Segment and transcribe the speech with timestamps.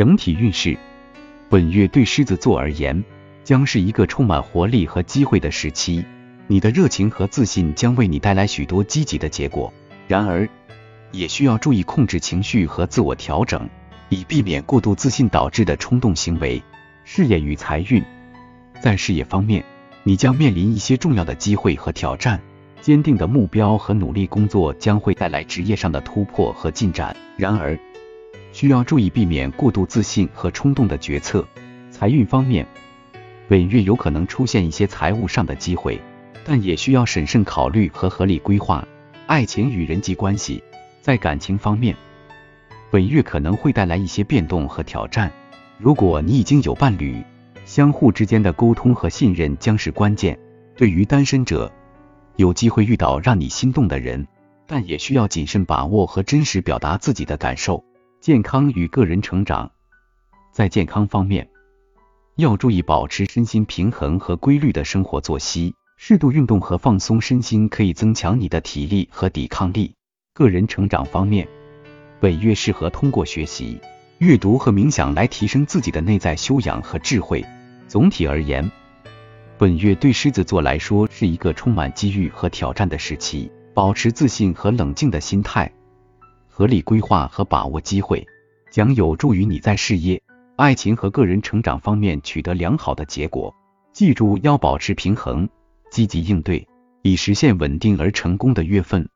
[0.00, 0.78] 整体运势，
[1.50, 3.04] 本月对狮子座而言，
[3.44, 6.02] 将是一个充满活力和机会的时期。
[6.46, 9.70] 你的热情和自信将为你带来许多积极的结果。
[10.08, 10.48] 然而，
[11.12, 13.68] 也需要注意控制情绪和自我调整，
[14.08, 16.62] 以避免过度自信导致的冲动行为。
[17.04, 18.02] 事业与财运，
[18.80, 19.62] 在事业方面，
[20.02, 22.40] 你将面临一些重要的机会和挑战。
[22.80, 27.14] 坚定的目标和努力工作将会带来职业上的突破和进展。
[27.36, 27.78] 然而，
[28.52, 31.46] 需要注意避免过度自信和冲动的决策。
[31.90, 32.66] 财运方面，
[33.48, 36.00] 本月有可能出现一些财务上的机会，
[36.44, 38.86] 但也需要审慎考虑和合理规划。
[39.26, 40.62] 爱情与人际关系，
[41.00, 41.94] 在感情方面，
[42.90, 45.30] 本月可能会带来一些变动和挑战。
[45.78, 47.22] 如果你已经有伴侣，
[47.64, 50.38] 相互之间的沟通和信任将是关键。
[50.76, 51.70] 对于单身者，
[52.36, 54.26] 有机会遇到让你心动的人，
[54.66, 57.84] 但也需要谨慎把握和真实表达自己的感受。
[58.20, 59.70] 健康与个人成长，
[60.52, 61.48] 在健康方面，
[62.36, 69.94] 要注意保持身心平衡和规律的生活作息，适度运动和放松身心可以增强你的体力和抵抗力。
[70.34, 71.48] 个人成长方面，
[72.20, 73.80] 本月适合通过学习、
[74.18, 77.42] 阅读和冥想来提升自己的内在修养和智慧。
[77.88, 78.70] 总体而言，
[79.56, 85.72] 本月对狮子座来说是一个充满机遇和挑战的时期，保持自信和冷静的心态，
[86.60, 88.28] 合理规划和把握机会，
[88.70, 90.22] 将有助于你在事业、
[90.56, 93.54] 爱情和个人成长方面取得良好的结果。
[93.94, 95.48] 记住要保持平衡，
[95.90, 96.68] 积极应对，
[97.00, 99.08] 以实现稳定而成功的月份。